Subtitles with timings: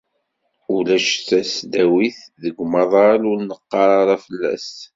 [0.75, 4.69] Ulac tasdawit deg umaḍal ur neqqar ara fell-as.